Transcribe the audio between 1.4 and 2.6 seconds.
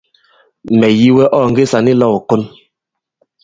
ɔ̀ nge sàn i lɔ̄w ìkon.